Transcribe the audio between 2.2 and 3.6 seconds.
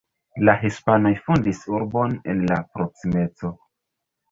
en la proksimeco.